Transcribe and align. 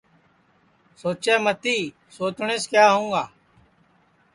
سوچے 0.99 1.35
متی 1.43 1.77
سوچٹؔیس 2.15 2.63
کیا 2.71 2.85
ہؤںگا 2.93 3.23